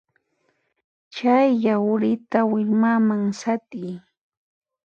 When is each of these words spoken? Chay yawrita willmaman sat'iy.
Chay 1.15 1.47
yawrita 1.63 2.39
willmaman 2.51 3.23
sat'iy. 3.39 3.93